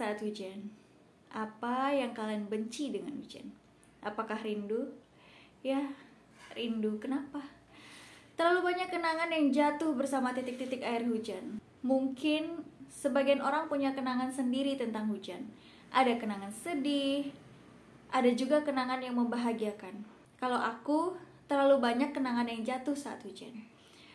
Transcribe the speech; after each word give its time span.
Saat 0.00 0.16
hujan? 0.24 0.72
Apa 1.28 1.92
yang 1.92 2.16
kalian 2.16 2.48
benci 2.48 2.88
dengan 2.88 3.20
hujan? 3.20 3.52
Apakah 4.00 4.40
rindu? 4.40 4.96
Ya, 5.60 5.92
rindu. 6.56 6.96
Kenapa? 6.96 7.44
Terlalu 8.40 8.72
banyak 8.72 8.88
kenangan 8.88 9.28
yang 9.28 9.52
jatuh 9.52 9.92
bersama 9.92 10.32
titik-titik 10.32 10.80
air 10.80 11.04
hujan. 11.04 11.60
Mungkin 11.84 12.64
sebagian 12.88 13.44
orang 13.44 13.68
punya 13.68 13.92
kenangan 13.92 14.32
sendiri 14.32 14.80
tentang 14.80 15.12
hujan. 15.12 15.52
Ada 15.92 16.16
kenangan 16.16 16.48
sedih, 16.48 17.28
ada 18.08 18.32
juga 18.32 18.64
kenangan 18.64 19.04
yang 19.04 19.20
membahagiakan. 19.20 20.00
Kalau 20.40 20.56
aku, 20.56 21.12
terlalu 21.44 21.76
banyak 21.84 22.16
kenangan 22.16 22.48
yang 22.48 22.64
jatuh 22.64 22.96
saat 22.96 23.20
hujan. 23.20 23.52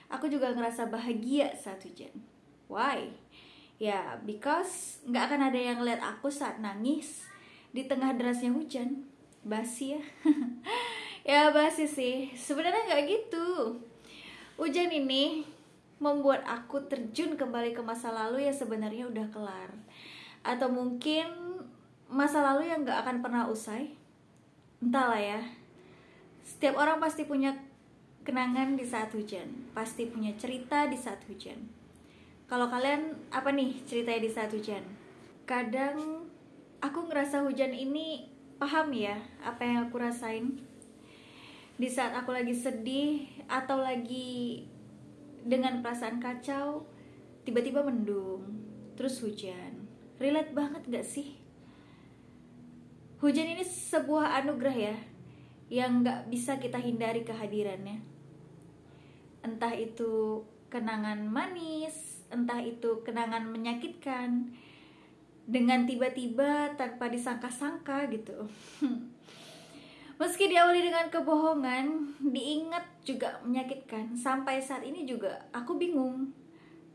Aku 0.09 0.25
juga 0.25 0.49
ngerasa 0.49 0.89
bahagia 0.89 1.53
saat 1.53 1.85
hujan. 1.85 2.11
Why? 2.65 3.13
Ya, 3.75 4.15
because 4.23 5.03
nggak 5.03 5.23
akan 5.31 5.41
ada 5.51 5.59
yang 5.59 5.83
lihat 5.83 5.99
aku 5.99 6.31
saat 6.31 6.63
nangis 6.63 7.27
di 7.75 7.83
tengah 7.83 8.15
derasnya 8.15 8.55
hujan. 8.55 9.03
Basi 9.43 9.99
ya. 9.99 10.03
ya 11.29 11.41
basi 11.51 11.83
sih. 11.83 12.31
Sebenarnya 12.31 12.87
nggak 12.87 13.03
gitu. 13.03 13.75
Hujan 14.55 14.87
ini 14.87 15.43
membuat 15.99 16.47
aku 16.47 16.87
terjun 16.87 17.35
kembali 17.35 17.75
ke 17.75 17.83
masa 17.83 18.15
lalu 18.15 18.47
yang 18.47 18.55
sebenarnya 18.55 19.11
udah 19.11 19.27
kelar. 19.27 19.71
Atau 20.39 20.71
mungkin 20.71 21.59
masa 22.07 22.39
lalu 22.39 22.71
yang 22.71 22.87
nggak 22.87 23.03
akan 23.03 23.19
pernah 23.19 23.43
usai. 23.51 23.91
Entahlah 24.79 25.19
ya. 25.19 25.41
Setiap 26.47 26.79
orang 26.79 27.03
pasti 27.03 27.27
punya 27.27 27.51
kenangan 28.23 28.79
di 28.79 28.87
saat 28.87 29.11
hujan. 29.11 29.67
Pasti 29.75 30.07
punya 30.07 30.31
cerita 30.39 30.87
di 30.87 30.95
saat 30.95 31.19
hujan 31.27 31.84
kalau 32.45 32.69
kalian 32.69 33.17
apa 33.33 33.49
nih 33.49 33.81
ceritanya 33.89 34.21
di 34.21 34.31
saat 34.31 34.53
hujan? 34.53 34.85
Kadang 35.49 36.29
aku 36.77 37.09
ngerasa 37.09 37.41
hujan 37.41 37.73
ini 37.73 38.29
paham 38.61 38.93
ya 38.93 39.17
apa 39.41 39.65
yang 39.65 39.77
aku 39.89 39.97
rasain. 39.97 40.61
Di 41.75 41.89
saat 41.91 42.15
aku 42.15 42.31
lagi 42.31 42.55
sedih 42.55 43.27
atau 43.49 43.81
lagi 43.81 44.63
dengan 45.45 45.81
perasaan 45.83 46.17
kacau, 46.23 46.87
tiba-tiba 47.43 47.83
mendung, 47.83 48.47
terus 48.95 49.19
hujan. 49.21 49.85
Relate 50.17 50.55
banget 50.55 50.87
gak 50.87 51.05
sih? 51.05 51.35
Hujan 53.19 53.57
ini 53.57 53.65
sebuah 53.65 54.39
anugerah 54.41 54.77
ya, 54.77 54.97
yang 55.67 56.01
gak 56.01 56.31
bisa 56.31 56.57
kita 56.57 56.79
hindari 56.79 57.27
kehadirannya. 57.27 57.99
Entah 59.43 59.75
itu 59.75 60.41
kenangan 60.71 61.27
manis, 61.27 62.04
entah 62.35 62.59
itu 62.59 62.99
kenangan 63.07 63.47
menyakitkan 63.47 64.51
dengan 65.47 65.87
tiba-tiba 65.87 66.75
tanpa 66.75 67.07
disangka-sangka 67.07 68.11
gitu. 68.11 68.43
Meski 70.15 70.47
diawali 70.47 70.79
dengan 70.79 71.11
kebohongan, 71.11 72.15
diingat 72.23 72.87
juga 73.03 73.35
menyakitkan. 73.43 74.15
Sampai 74.15 74.63
saat 74.63 74.87
ini 74.87 75.03
juga 75.03 75.43
aku 75.51 75.75
bingung. 75.75 76.31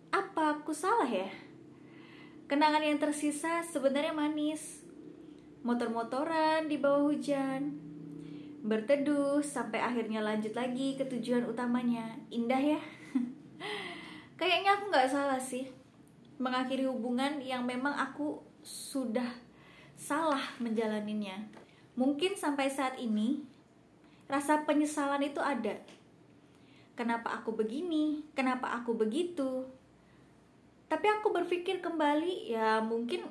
Apa 0.08 0.58
aku 0.58 0.72
salah 0.72 1.06
ya? 1.06 1.28
Kenangan 2.48 2.82
yang 2.82 2.96
tersisa 2.96 3.60
sebenarnya 3.62 4.16
manis. 4.16 4.82
Motor-motoran 5.62 6.66
di 6.66 6.80
bawah 6.80 7.12
hujan. 7.12 7.76
Berteduh 8.64 9.44
sampai 9.44 9.84
akhirnya 9.84 10.24
lanjut 10.24 10.56
lagi 10.56 10.96
ke 10.96 11.04
tujuan 11.04 11.44
utamanya. 11.44 12.16
Indah 12.32 12.58
ya? 12.58 12.80
nggak 14.90 15.08
salah 15.08 15.38
sih 15.38 15.70
mengakhiri 16.42 16.84
hubungan 16.90 17.38
yang 17.38 17.62
memang 17.62 17.94
aku 17.94 18.42
sudah 18.66 19.26
salah 19.94 20.42
menjalaninya 20.58 21.46
mungkin 21.94 22.34
sampai 22.34 22.66
saat 22.68 22.98
ini 22.98 23.44
rasa 24.30 24.62
penyesalan 24.62 25.26
itu 25.26 25.42
ada. 25.42 25.74
Kenapa 26.94 27.34
aku 27.42 27.50
begini? 27.50 28.22
Kenapa 28.38 28.70
aku 28.78 28.94
begitu? 28.94 29.66
Tapi 30.86 31.06
aku 31.10 31.34
berpikir 31.34 31.82
kembali 31.82 32.54
ya 32.54 32.78
mungkin 32.78 33.26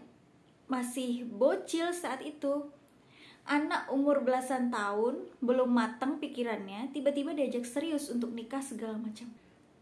masih 0.68 1.24
bocil 1.24 1.96
saat 1.96 2.20
itu. 2.20 2.68
Anak 3.50 3.90
umur 3.90 4.22
belasan 4.22 4.70
tahun 4.70 5.26
belum 5.42 5.72
matang 5.72 6.22
pikirannya 6.22 6.94
tiba-tiba 6.94 7.34
diajak 7.34 7.66
serius 7.66 8.12
untuk 8.14 8.36
nikah 8.36 8.62
segala 8.62 9.00
macam 9.00 9.26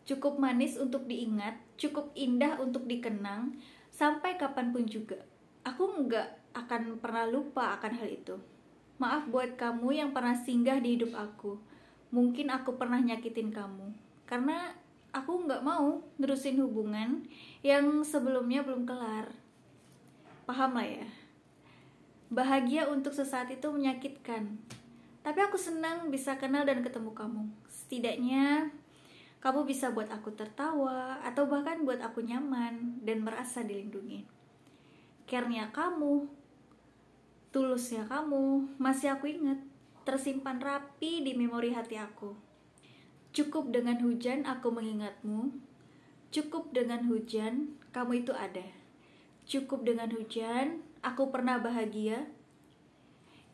cukup 0.07 0.39
manis 0.39 0.79
untuk 0.79 1.03
diingat, 1.05 1.59
cukup 1.75 2.15
indah 2.15 2.55
untuk 2.63 2.87
dikenang, 2.87 3.59
sampai 3.91 4.39
kapan 4.39 4.71
pun 4.71 4.87
juga. 4.87 5.19
Aku 5.67 5.83
nggak 6.07 6.55
akan 6.55 6.97
pernah 7.03 7.27
lupa 7.27 7.75
akan 7.75 7.91
hal 7.99 8.07
itu. 8.07 8.39
Maaf 8.97 9.27
buat 9.29 9.59
kamu 9.59 9.99
yang 9.99 10.09
pernah 10.15 10.33
singgah 10.33 10.79
di 10.79 10.97
hidup 10.97 11.11
aku. 11.13 11.59
Mungkin 12.09 12.47
aku 12.49 12.79
pernah 12.79 12.97
nyakitin 13.03 13.51
kamu. 13.51 13.93
Karena 14.23 14.71
aku 15.11 15.43
nggak 15.43 15.61
mau 15.61 16.01
nerusin 16.17 16.57
hubungan 16.63 17.27
yang 17.61 18.01
sebelumnya 18.01 18.63
belum 18.63 18.87
kelar. 18.87 19.29
Paham 20.47 20.79
lah 20.79 20.87
ya? 20.87 21.07
Bahagia 22.31 22.87
untuk 22.87 23.11
sesaat 23.11 23.51
itu 23.51 23.67
menyakitkan. 23.67 24.55
Tapi 25.21 25.39
aku 25.43 25.59
senang 25.59 26.07
bisa 26.07 26.39
kenal 26.39 26.63
dan 26.63 26.79
ketemu 26.79 27.11
kamu. 27.11 27.43
Setidaknya 27.67 28.71
kamu 29.37 29.69
bisa 29.69 29.93
buat 29.93 30.09
aku 30.09 30.33
tertawa 30.33 31.21
atau 31.21 31.45
bahkan 31.45 31.85
buat 31.85 32.01
aku 32.01 32.25
nyaman 32.25 33.05
dan 33.05 33.21
merasa 33.21 33.61
dilindungi. 33.61 34.25
Care-nya 35.29 35.69
kamu, 35.69 36.25
tulusnya 37.53 38.09
kamu, 38.09 38.77
masih 38.81 39.13
aku 39.13 39.29
ingat, 39.29 39.59
tersimpan 40.07 40.57
rapi 40.57 41.21
di 41.21 41.37
memori 41.37 41.75
hati 41.75 41.99
aku. 41.99 42.33
Cukup 43.35 43.69
dengan 43.69 44.01
hujan 44.01 44.47
aku 44.49 44.73
mengingatmu, 44.73 45.53
cukup 46.33 46.73
dengan 46.73 47.05
hujan 47.05 47.77
kamu 47.93 48.25
itu 48.25 48.33
ada. 48.33 48.65
Cukup 49.45 49.85
dengan 49.85 50.09
hujan 50.11 50.81
aku 51.05 51.29
pernah 51.29 51.61
bahagia. 51.61 52.25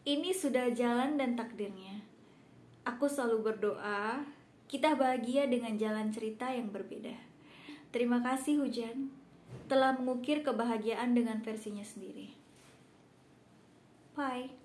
Ini 0.04 0.32
sudah 0.32 0.72
jalan 0.72 1.20
dan 1.20 1.36
takdirnya. 1.36 2.04
Aku 2.84 3.08
selalu 3.08 3.52
berdoa 3.52 4.24
kita 4.74 4.98
bahagia 4.98 5.46
dengan 5.46 5.78
jalan 5.78 6.10
cerita 6.10 6.50
yang 6.50 6.74
berbeda. 6.74 7.14
Terima 7.94 8.26
kasih 8.26 8.58
hujan 8.58 9.14
telah 9.70 9.94
mengukir 9.94 10.42
kebahagiaan 10.42 11.14
dengan 11.14 11.46
versinya 11.46 11.86
sendiri. 11.86 12.34
Bye. 14.18 14.63